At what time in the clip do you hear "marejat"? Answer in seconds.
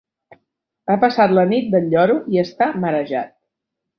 2.87-3.33